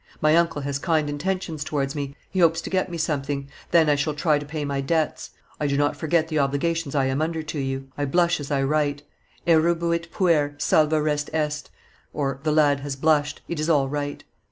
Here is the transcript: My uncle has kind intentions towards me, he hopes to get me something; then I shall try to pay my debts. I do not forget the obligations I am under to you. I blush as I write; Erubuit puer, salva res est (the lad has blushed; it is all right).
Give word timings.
My 0.19 0.35
uncle 0.35 0.61
has 0.63 0.79
kind 0.79 1.11
intentions 1.11 1.63
towards 1.63 1.93
me, 1.93 2.15
he 2.31 2.39
hopes 2.39 2.59
to 2.61 2.71
get 2.71 2.89
me 2.89 2.97
something; 2.97 3.47
then 3.69 3.87
I 3.87 3.93
shall 3.93 4.15
try 4.15 4.39
to 4.39 4.45
pay 4.47 4.65
my 4.65 4.81
debts. 4.81 5.29
I 5.59 5.67
do 5.67 5.77
not 5.77 5.95
forget 5.95 6.27
the 6.27 6.39
obligations 6.39 6.95
I 6.95 7.05
am 7.05 7.21
under 7.21 7.43
to 7.43 7.59
you. 7.59 7.87
I 7.99 8.05
blush 8.05 8.39
as 8.39 8.49
I 8.49 8.63
write; 8.63 9.03
Erubuit 9.45 10.09
puer, 10.11 10.55
salva 10.57 10.99
res 10.99 11.27
est 11.33 11.69
(the 12.15 12.51
lad 12.51 12.79
has 12.79 12.95
blushed; 12.95 13.41
it 13.47 13.59
is 13.59 13.69
all 13.69 13.87
right). 13.89 14.23